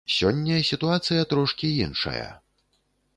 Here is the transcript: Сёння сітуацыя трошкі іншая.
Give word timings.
Сёння 0.13 0.55
сітуацыя 0.69 1.27
трошкі 1.33 1.69
іншая. 1.85 2.27